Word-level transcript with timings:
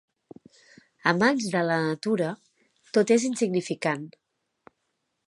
A 1.11 1.13
mans 1.17 1.49
de 1.55 1.61
la 1.67 1.77
natura 1.83 2.31
tot 2.97 3.13
és 3.17 3.27
insignificant. 3.29 4.09